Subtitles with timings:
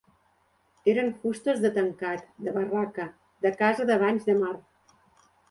[0.93, 3.07] Eren fustes de tancat, de barraca,
[3.49, 4.57] de casa de banys de mar